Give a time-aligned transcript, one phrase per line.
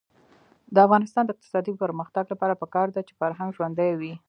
[0.73, 4.13] د افغانستان د اقتصادي پرمختګ لپاره پکار ده چې فرهنګ ژوندی وي.